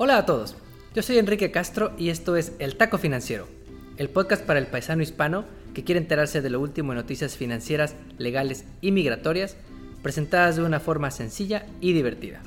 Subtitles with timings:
[0.00, 0.54] Hola a todos,
[0.94, 3.48] yo soy Enrique Castro y esto es El Taco Financiero,
[3.96, 7.96] el podcast para el paisano hispano que quiere enterarse de lo último en noticias financieras,
[8.16, 9.56] legales y migratorias,
[10.00, 12.44] presentadas de una forma sencilla y divertida.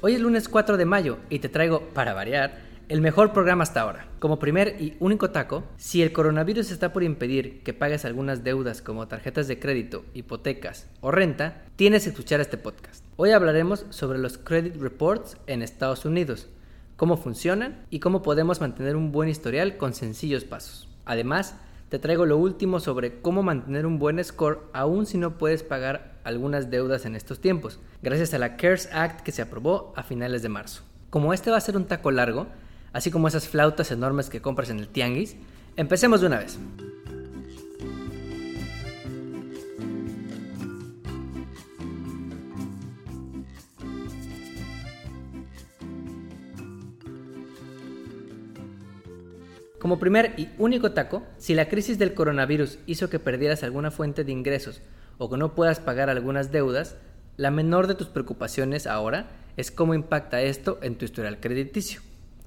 [0.00, 3.80] Hoy es lunes 4 de mayo y te traigo, para variar, el mejor programa hasta
[3.80, 4.08] ahora.
[4.18, 8.82] Como primer y único taco, si el coronavirus está por impedir que pagues algunas deudas
[8.82, 13.04] como tarjetas de crédito, hipotecas o renta, tienes que escuchar este podcast.
[13.16, 16.48] Hoy hablaremos sobre los credit reports en Estados Unidos,
[16.96, 20.88] cómo funcionan y cómo podemos mantener un buen historial con sencillos pasos.
[21.06, 21.56] Además,
[21.88, 26.14] te traigo lo último sobre cómo mantener un buen score aún si no puedes pagar
[26.24, 30.42] algunas deudas en estos tiempos, gracias a la CARES Act que se aprobó a finales
[30.42, 30.82] de marzo.
[31.10, 32.48] Como este va a ser un taco largo,
[32.94, 35.36] así como esas flautas enormes que compras en el tianguis,
[35.76, 36.58] empecemos de una vez.
[49.78, 54.24] Como primer y único taco, si la crisis del coronavirus hizo que perdieras alguna fuente
[54.24, 54.80] de ingresos
[55.18, 56.96] o que no puedas pagar algunas deudas,
[57.36, 59.26] la menor de tus preocupaciones ahora
[59.58, 62.00] es cómo impacta esto en tu historial crediticio.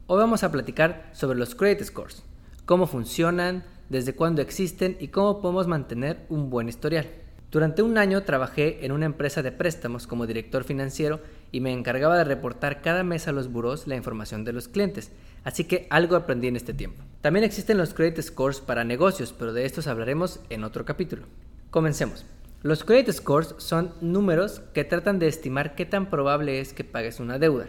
[0.10, 2.24] Hoy vamos a platicar sobre los credit scores,
[2.64, 7.10] cómo funcionan, desde cuándo existen y cómo podemos mantener un buen historial.
[7.52, 11.20] Durante un año trabajé en una empresa de préstamos como director financiero
[11.52, 15.12] y me encargaba de reportar cada mes a los buros la información de los clientes,
[15.44, 17.04] así que algo aprendí en este tiempo.
[17.20, 21.24] También existen los credit scores para negocios, pero de estos hablaremos en otro capítulo.
[21.70, 22.26] Comencemos.
[22.64, 27.20] Los credit scores son números que tratan de estimar qué tan probable es que pagues
[27.20, 27.68] una deuda.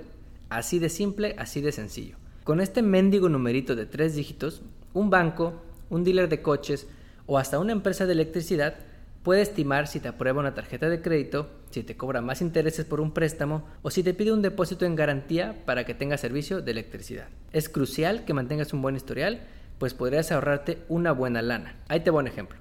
[0.50, 2.16] Así de simple, así de sencillo.
[2.48, 4.62] Con este mendigo numerito de tres dígitos,
[4.94, 5.60] un banco,
[5.90, 6.88] un dealer de coches
[7.26, 8.76] o hasta una empresa de electricidad
[9.22, 13.02] puede estimar si te aprueba una tarjeta de crédito, si te cobra más intereses por
[13.02, 16.70] un préstamo o si te pide un depósito en garantía para que tengas servicio de
[16.70, 17.28] electricidad.
[17.52, 19.42] Es crucial que mantengas un buen historial,
[19.78, 21.76] pues podrías ahorrarte una buena lana.
[21.88, 22.58] Ahí te voy un ejemplo.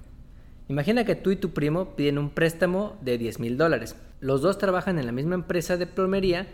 [0.68, 3.96] Imagina que tú y tu primo piden un préstamo de 10 mil dólares.
[4.20, 6.46] Los dos trabajan en la misma empresa de plomería,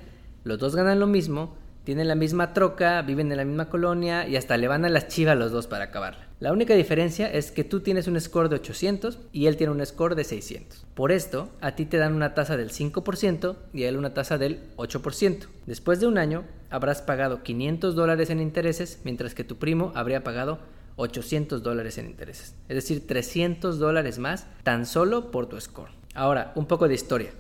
[0.45, 4.37] los dos ganan lo mismo, tienen la misma troca, viven en la misma colonia y
[4.37, 6.29] hasta le van a las chivas los dos para acabarla.
[6.41, 9.85] La única diferencia es que tú tienes un score de 800 y él tiene un
[9.85, 10.87] score de 600.
[10.95, 14.39] Por esto, a ti te dan una tasa del 5% y a él una tasa
[14.39, 15.47] del 8%.
[15.67, 20.25] Después de un año, habrás pagado 500 dólares en intereses, mientras que tu primo habría
[20.25, 20.59] pagado
[20.97, 22.55] 800 dólares en intereses.
[22.69, 25.91] Es decir, 300 dólares más tan solo por tu score.
[26.15, 27.31] Ahora, un poco de historia.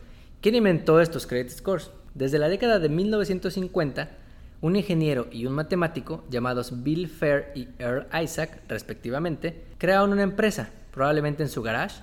[0.40, 1.90] ¿Quién inventó estos credit scores?
[2.14, 4.10] Desde la década de 1950,
[4.64, 10.70] un ingeniero y un matemático llamados Bill Fair y Earl Isaac, respectivamente, crearon una empresa,
[10.90, 12.00] probablemente en su garage,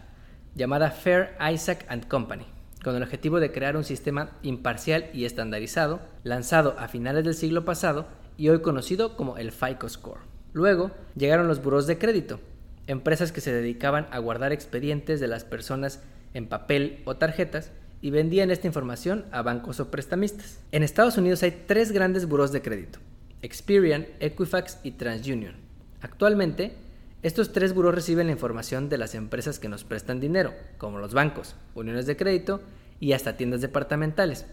[0.54, 2.46] llamada Fair Isaac and Company,
[2.84, 7.66] con el objetivo de crear un sistema imparcial y estandarizado, lanzado a finales del siglo
[7.66, 8.06] pasado
[8.38, 10.22] y hoy conocido como el FICO Score.
[10.54, 12.40] Luego llegaron los buros de crédito,
[12.86, 16.04] empresas que se dedicaban a guardar expedientes de las personas
[16.36, 17.72] en papel o tarjetas
[18.02, 20.60] y vendían esta información a bancos o prestamistas.
[20.72, 23.00] En Estados Unidos hay tres grandes buros de crédito,
[23.42, 25.56] Experian, Equifax y TransUnion.
[26.02, 26.74] Actualmente,
[27.22, 31.14] estos tres buros reciben la información de las empresas que nos prestan dinero, como los
[31.14, 32.62] bancos, uniones de crédito
[33.00, 34.48] y hasta tiendas departamentales,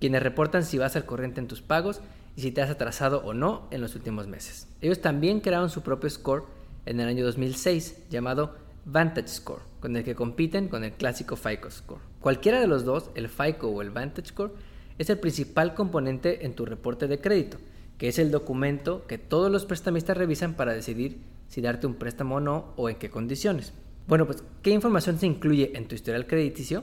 [0.00, 2.00] quienes reportan si vas al corriente en tus pagos
[2.34, 4.66] y si te has atrasado o no en los últimos meses.
[4.80, 6.44] Ellos también crearon su propio score
[6.86, 11.70] en el año 2006 llamado Vantage Score, con el que compiten con el clásico FICO
[11.70, 12.07] Score.
[12.20, 14.52] Cualquiera de los dos, el FICO o el Vantage Score,
[14.98, 17.58] es el principal componente en tu reporte de crédito,
[17.96, 21.18] que es el documento que todos los prestamistas revisan para decidir
[21.48, 23.72] si darte un préstamo o no o en qué condiciones.
[24.08, 26.82] Bueno, pues, ¿qué información se incluye en tu historial crediticio?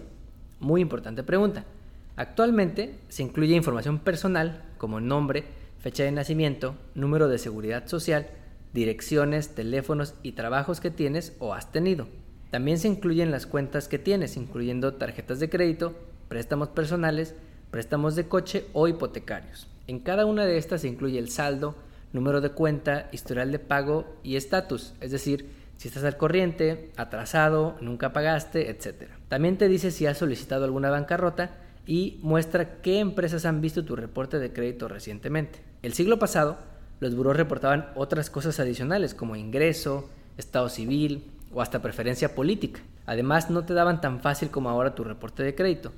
[0.59, 1.65] Muy importante pregunta.
[2.15, 5.43] Actualmente se incluye información personal como nombre,
[5.79, 8.29] fecha de nacimiento, número de seguridad social,
[8.73, 12.07] direcciones, teléfonos y trabajos que tienes o has tenido.
[12.55, 15.93] También se incluyen las cuentas que tienes, incluyendo tarjetas de crédito,
[16.29, 17.35] préstamos personales,
[17.69, 19.67] préstamos de coche o hipotecarios.
[19.87, 21.75] En cada una de estas se incluye el saldo,
[22.13, 27.75] número de cuenta, historial de pago y estatus, es decir, si estás al corriente, atrasado,
[27.81, 29.09] nunca pagaste, etc.
[29.27, 33.97] También te dice si has solicitado alguna bancarrota y muestra qué empresas han visto tu
[33.97, 35.59] reporte de crédito recientemente.
[35.81, 36.57] El siglo pasado,
[37.01, 42.81] los buros reportaban otras cosas adicionales como ingreso, estado civil o hasta preferencia política.
[43.07, 45.93] Además, no te daban tan fácil como ahora tu reporte de crédito.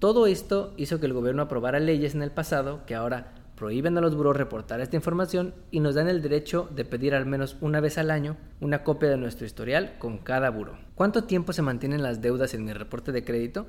[0.00, 4.00] Todo esto hizo que el gobierno aprobara leyes en el pasado que ahora prohíben a
[4.02, 7.80] los buros reportar esta información y nos dan el derecho de pedir al menos una
[7.80, 10.76] vez al año una copia de nuestro historial con cada buro.
[10.94, 13.66] ¿Cuánto tiempo se mantienen las deudas en mi reporte de crédito?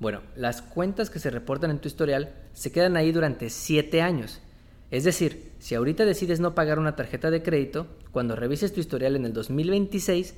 [0.00, 4.40] Bueno, las cuentas que se reportan en tu historial se quedan ahí durante 7 años
[4.90, 9.16] Es decir, si ahorita decides no pagar una tarjeta de crédito, cuando revises tu historial
[9.16, 10.34] en el 2026,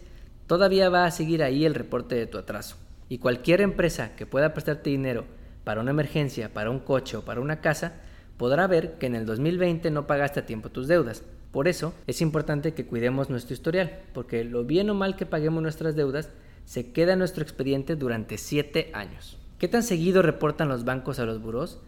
[0.47, 2.77] todavía va a seguir ahí el reporte de tu atraso.
[3.09, 5.25] Y cualquier empresa que pueda prestarte dinero
[5.65, 7.95] para una emergencia, para un coche o para una casa,
[8.37, 11.23] podrá ver que en el 2020 no pagaste a tiempo tus deudas.
[11.53, 15.63] Por eso es importante que cuidemos nuestro historial, porque lo bien o mal que paguemos
[15.63, 16.31] nuestras deudas
[16.65, 19.39] se queda en nuestro expediente durante 7 años.
[19.59, 21.79] ¿Qué tan seguido reportan los bancos a los buros?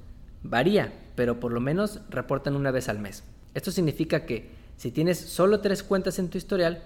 [0.42, 3.24] Varía, pero por lo menos reportan una vez al mes.
[3.54, 6.82] Esto significa que si tienes solo tres cuentas en tu historial,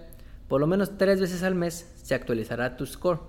[0.53, 3.21] por lo menos tres veces al mes se actualizará tu score,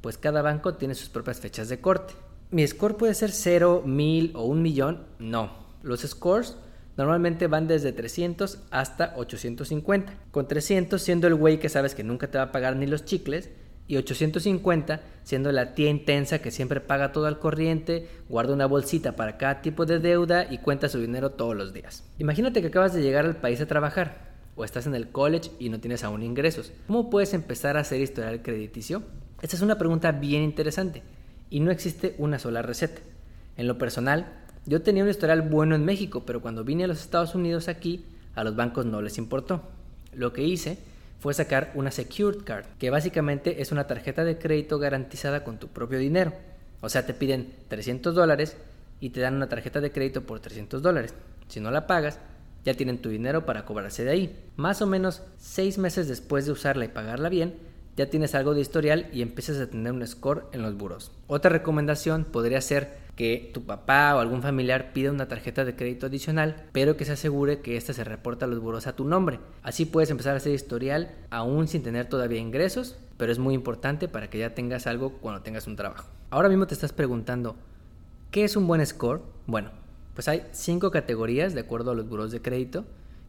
[0.00, 2.14] pues cada banco tiene sus propias fechas de corte.
[2.52, 5.06] ¿Mi score puede ser 0, 1000 o 1 millón?
[5.18, 5.50] No.
[5.82, 6.56] Los scores
[6.96, 10.14] normalmente van desde 300 hasta 850.
[10.30, 13.04] Con 300 siendo el güey que sabes que nunca te va a pagar ni los
[13.04, 13.50] chicles
[13.88, 19.16] y 850 siendo la tía intensa que siempre paga todo al corriente, guarda una bolsita
[19.16, 22.04] para cada tipo de deuda y cuenta su dinero todos los días.
[22.18, 24.27] Imagínate que acabas de llegar al país a trabajar
[24.58, 26.72] o estás en el college y no tienes aún ingresos.
[26.88, 29.02] ¿Cómo puedes empezar a hacer historial crediticio?
[29.40, 31.02] Esta es una pregunta bien interesante
[31.48, 33.00] y no existe una sola receta.
[33.56, 34.32] En lo personal,
[34.66, 38.04] yo tenía un historial bueno en México, pero cuando vine a los Estados Unidos aquí,
[38.34, 39.62] a los bancos no les importó.
[40.12, 40.78] Lo que hice
[41.20, 45.68] fue sacar una Secured Card, que básicamente es una tarjeta de crédito garantizada con tu
[45.68, 46.32] propio dinero.
[46.80, 48.56] O sea, te piden 300 dólares
[49.00, 51.14] y te dan una tarjeta de crédito por 300 dólares.
[51.48, 52.18] Si no la pagas,
[52.68, 54.36] ya tienen tu dinero para cobrarse de ahí.
[54.56, 57.54] Más o menos 6 meses después de usarla y pagarla bien,
[57.96, 61.10] ya tienes algo de historial y empiezas a tener un score en los buros.
[61.28, 66.06] Otra recomendación podría ser que tu papá o algún familiar pida una tarjeta de crédito
[66.06, 69.40] adicional, pero que se asegure que ésta se reporta a los buros a tu nombre.
[69.62, 74.08] Así puedes empezar a hacer historial aún sin tener todavía ingresos, pero es muy importante
[74.08, 76.06] para que ya tengas algo cuando tengas un trabajo.
[76.28, 77.56] Ahora mismo te estás preguntando,
[78.30, 79.22] ¿qué es un buen score?
[79.46, 79.70] Bueno,
[80.18, 82.84] pues hay cinco categorías de acuerdo a los buros de crédito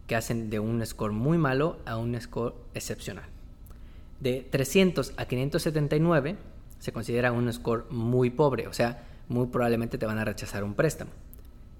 [0.07, 3.25] que hacen de un score muy malo a un score excepcional.
[4.19, 6.35] De 300 a 579
[6.79, 10.73] se considera un score muy pobre, o sea, muy probablemente te van a rechazar un
[10.73, 11.11] préstamo.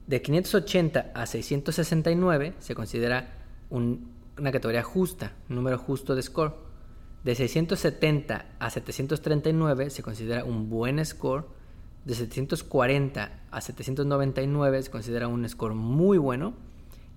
[0.06, 3.33] De 580 a 669 se considera
[3.71, 6.53] una categoría justa, un número justo de score.
[7.23, 11.47] De 670 a 739 se considera un buen score.
[12.09, 16.56] De 740 a 799 se considera un score muy bueno.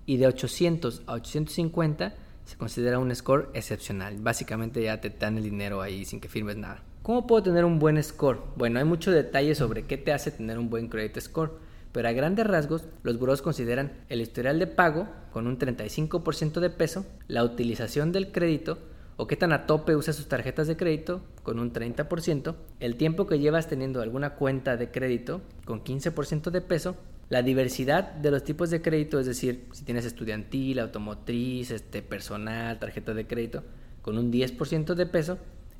[0.05, 2.13] Y de 800 a 850
[2.45, 4.17] se considera un score excepcional.
[4.19, 6.83] Básicamente ya te dan el dinero ahí sin que firmes nada.
[7.01, 8.43] ¿Cómo puedo tener un buen score?
[8.55, 11.53] Bueno, hay mucho detalle sobre qué te hace tener un buen credit score,
[11.91, 16.69] pero a grandes rasgos los buros consideran el historial de pago con un 35% de
[16.69, 18.77] peso, la utilización del crédito
[19.17, 23.27] o qué tan a tope usas sus tarjetas de crédito con un 30%, el tiempo
[23.27, 26.95] que llevas teniendo alguna cuenta de crédito con 15% de peso
[27.29, 32.77] la diversidad de los tipos de crédito, es decir, si tienes estudiantil, automotriz, este, personal,
[32.79, 33.63] tarjeta de crédito,
[34.01, 35.39] con un 10% de peso,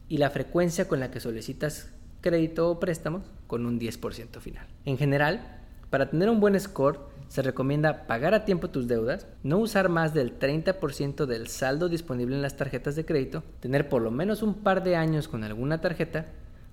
[0.09, 1.91] y la frecuencia con la que solicitas
[2.21, 4.68] crédito o préstamos, con un 10% final.
[4.86, 5.62] En general,
[5.94, 10.12] para tener un buen score, se recomienda pagar a tiempo tus deudas, no usar más
[10.12, 14.56] del 30% del saldo disponible en las tarjetas de crédito, tener por lo menos un
[14.56, 16.25] par de años con alguna tarjeta,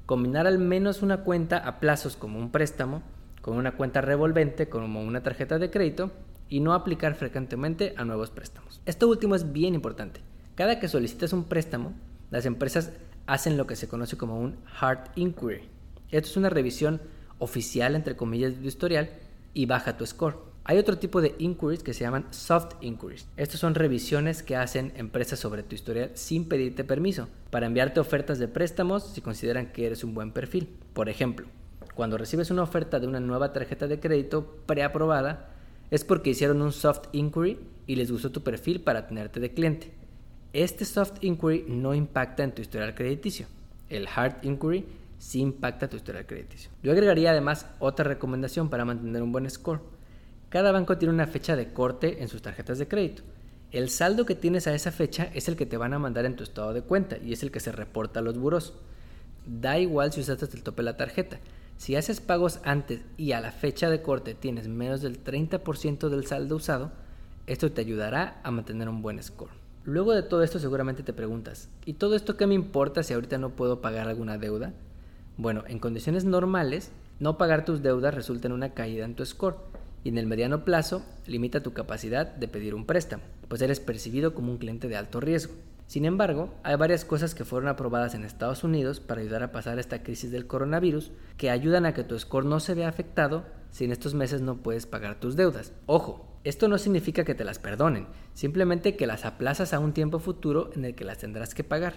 [0.07, 3.03] combinar al menos una cuenta a plazos como un préstamo,
[3.43, 6.13] con una cuenta revolvente como una tarjeta de crédito
[6.49, 8.81] y no aplicar frecuentemente a nuevos préstamos.
[8.87, 10.23] Esto último es bien importante.
[10.55, 11.93] Cada que solicitas un préstamo,
[12.31, 12.93] las empresas
[13.27, 15.69] hacen lo que se conoce como un hard inquiry.
[16.11, 17.03] Esto es una revisión
[17.41, 19.11] oficial, entre comillas, de tu historial
[19.53, 20.39] y baja tu score.
[20.63, 23.27] Hay otro tipo de inquiries que se llaman soft inquiries.
[23.37, 28.39] Estas son revisiones que hacen empresas sobre tu historial sin pedirte permiso para enviarte ofertas
[28.39, 30.69] de préstamos si consideran que eres un buen perfil.
[30.93, 31.49] Por ejemplo,
[31.95, 35.49] cuando recibes una oferta de una nueva tarjeta de crédito preaprobada,
[35.91, 39.91] es porque hicieron un soft inquiry y les gustó tu perfil para tenerte de cliente.
[40.53, 43.47] Este soft inquiry no impacta en tu historial crediticio.
[43.89, 44.85] El hard inquiry
[45.21, 46.71] sí impacta tu historial crediticio.
[46.83, 49.83] Yo agregaría además otra recomendación para mantener un buen score.
[50.49, 53.23] Cada banco tiene una fecha de corte en sus tarjetas de crédito.
[53.71, 56.37] El saldo que tienes a esa fecha es el que te van a mandar en
[56.37, 58.73] tu estado de cuenta y es el que se reporta a los buros.
[59.47, 61.39] Da igual si usaste el tope de la tarjeta.
[61.77, 66.27] Si haces pagos antes y a la fecha de corte tienes menos del 30% del
[66.27, 66.93] saldo usado,
[67.47, 69.53] esto te ayudará a mantener un buen score.
[69.85, 73.39] Luego de todo esto seguramente te preguntas, ¿y todo esto qué me importa si ahorita
[73.39, 74.73] no puedo pagar alguna deuda?
[75.37, 79.57] Bueno, en condiciones normales, no pagar tus deudas resulta en una caída en tu score
[80.05, 84.35] y en el mediano plazo limita tu capacidad de pedir un préstamo, pues eres percibido
[84.35, 85.55] como un cliente de alto riesgo.
[85.87, 89.79] Sin embargo, hay varias cosas que fueron aprobadas en Estados Unidos para ayudar a pasar
[89.79, 93.85] esta crisis del coronavirus que ayudan a que tu score no se vea afectado si
[93.85, 95.73] en estos meses no puedes pagar tus deudas.
[95.87, 100.21] Ojo, Esto no significa que te las perdonen, simplemente que las aplazas a un tiempo
[100.21, 101.93] futuro en el que las tendrás que pagar.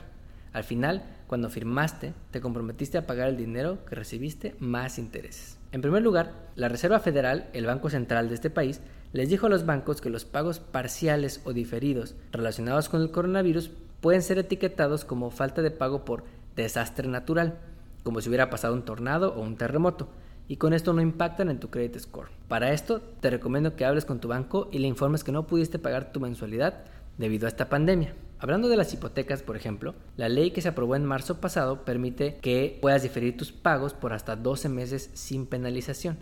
[0.54, 5.58] Al final, cuando firmaste, te comprometiste a pagar el dinero que recibiste más intereses.
[5.72, 8.80] En primer lugar, la Reserva Federal, el Banco Central de este país,
[9.12, 13.72] les dijo a los bancos que los pagos parciales o diferidos relacionados con el coronavirus
[14.00, 16.24] pueden ser etiquetados como falta de pago por
[16.56, 17.58] desastre natural,
[18.04, 20.10] como si hubiera pasado un tornado o un terremoto,
[20.48, 22.30] y con esto no impactan en tu credit score.
[22.48, 25.80] Para esto, te recomiendo que hables con tu banco y le informes que no pudiste
[25.80, 26.84] pagar tu mensualidad
[27.18, 28.14] debido a esta pandemia.
[28.44, 32.40] Hablando de las hipotecas, por ejemplo, la ley que se aprobó en marzo pasado permite
[32.42, 36.18] que puedas diferir tus pagos por hasta 12 meses sin penalización,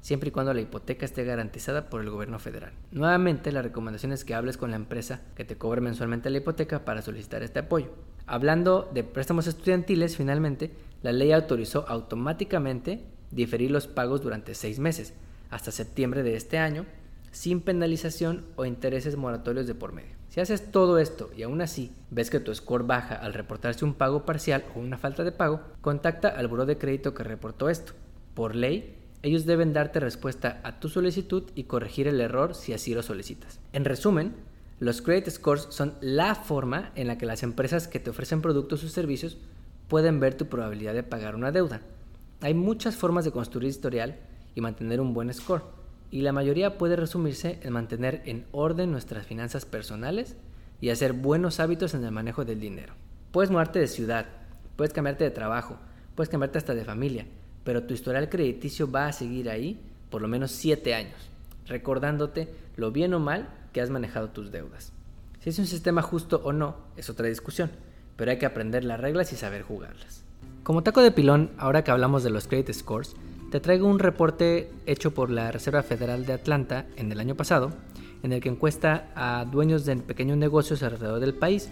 [0.00, 2.74] siempre y cuando la hipoteca esté garantizada por el gobierno federal.
[2.92, 6.84] Nuevamente, la recomendación es que hables con la empresa que te cobre mensualmente la hipoteca
[6.84, 7.88] para solicitar este apoyo.
[8.28, 10.70] Hablando de préstamos estudiantiles, finalmente,
[11.02, 13.02] la ley autorizó automáticamente
[13.32, 15.12] diferir los pagos durante seis meses,
[15.50, 16.86] hasta septiembre de este año,
[17.32, 20.14] sin penalización o intereses moratorios de por medio.
[20.34, 23.94] Si haces todo esto y aún así ves que tu score baja al reportarse un
[23.94, 27.92] pago parcial o una falta de pago, contacta al buró de crédito que reportó esto.
[28.34, 32.96] Por ley, ellos deben darte respuesta a tu solicitud y corregir el error si así
[32.96, 33.60] lo solicitas.
[33.72, 34.34] En resumen,
[34.80, 38.82] los credit scores son la forma en la que las empresas que te ofrecen productos
[38.82, 39.36] o servicios
[39.86, 41.80] pueden ver tu probabilidad de pagar una deuda.
[42.40, 44.16] Hay muchas formas de construir historial
[44.56, 45.62] y mantener un buen score
[46.14, 50.36] y la mayoría puede resumirse en mantener en orden nuestras finanzas personales
[50.80, 52.94] y hacer buenos hábitos en el manejo del dinero.
[53.32, 54.26] Puedes mudarte de ciudad,
[54.76, 55.76] puedes cambiarte de trabajo,
[56.14, 57.26] puedes cambiarte hasta de familia,
[57.64, 61.16] pero tu historial crediticio va a seguir ahí por lo menos 7 años,
[61.66, 64.92] recordándote lo bien o mal que has manejado tus deudas.
[65.40, 67.72] Si es un sistema justo o no es otra discusión,
[68.14, 70.22] pero hay que aprender las reglas y saber jugarlas.
[70.62, 73.16] Como taco de pilón, ahora que hablamos de los credit scores,
[73.54, 77.70] te traigo un reporte hecho por la Reserva Federal de Atlanta en el año pasado,
[78.24, 81.70] en el que encuesta a dueños de pequeños negocios alrededor del país.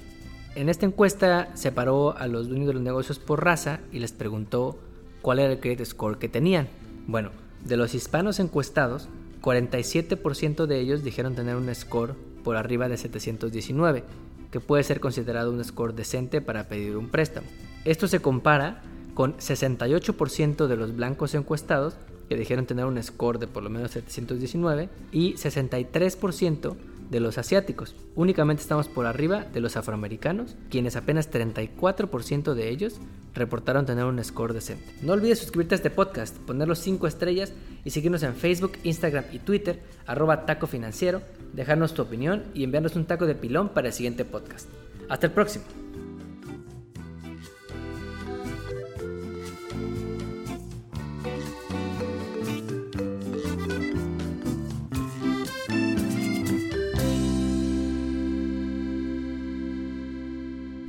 [0.55, 4.79] En esta encuesta separó a los dueños de los negocios por raza y les preguntó
[5.23, 6.69] cuál era el credit score que tenían.
[7.09, 7.33] Bueno,
[7.65, 9.09] de los hispanos encuestados,
[9.41, 14.05] 47% de ellos dijeron tener un score por arriba de 719,
[14.53, 17.49] que puede ser considerado un score decente para pedir un préstamo.
[17.85, 18.85] Esto se compara
[19.15, 21.97] con 68% de los blancos encuestados
[22.29, 26.75] que dijeron tener un score de por lo menos 719 y 63%
[27.11, 27.95] de los asiáticos.
[28.15, 33.01] Únicamente estamos por arriba de los afroamericanos, quienes apenas 34% de ellos
[33.35, 34.95] reportaron tener un score decente.
[35.03, 37.53] No olvides suscribirte a este podcast, poner los 5 estrellas
[37.85, 41.21] y seguirnos en Facebook, Instagram y Twitter, arroba taco financiero,
[41.53, 44.69] dejarnos tu opinión y enviarnos un taco de pilón para el siguiente podcast.
[45.09, 45.82] Hasta el próximo.